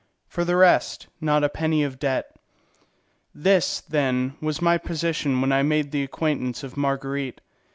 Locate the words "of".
1.83-1.99, 6.63-6.75